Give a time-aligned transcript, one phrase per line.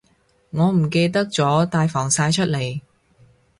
[0.49, 2.81] 我唔記得咗帶防曬出嚟